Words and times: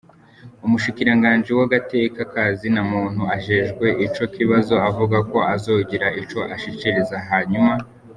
Umushikiranganji 0.65 1.51
w'agateka 1.57 2.21
ka 2.33 2.45
zinamuntu 2.59 3.21
ajejwe 3.35 3.85
ico 4.05 4.23
kibazo 4.35 4.73
avuga 4.89 5.17
ko 5.31 5.37
azogira 5.53 6.07
ico 6.21 6.39
ashikirije 6.55 7.17
hanyuma. 7.31 7.73